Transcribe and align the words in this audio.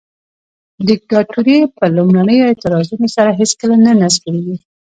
دیکتاتوري 0.89 1.57
په 1.77 1.85
لومړنیو 1.95 2.47
اعتراضونو 2.49 3.07
سره 3.15 3.29
هیڅکله 3.39 3.75
نه 3.85 3.91
نسکوریږي. 4.01 4.55